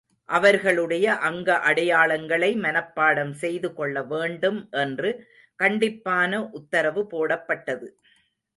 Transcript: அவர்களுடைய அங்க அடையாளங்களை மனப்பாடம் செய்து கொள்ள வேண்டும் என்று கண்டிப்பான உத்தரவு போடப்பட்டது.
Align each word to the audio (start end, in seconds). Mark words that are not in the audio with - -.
அவர்களுடைய 0.29 1.13
அங்க 1.19 1.49
அடையாளங்களை 1.65 2.49
மனப்பாடம் 2.57 3.33
செய்து 3.33 3.73
கொள்ள 3.73 4.03
வேண்டும் 4.03 4.59
என்று 4.77 5.11
கண்டிப்பான 5.59 6.41
உத்தரவு 6.51 7.03
போடப்பட்டது. 7.11 7.87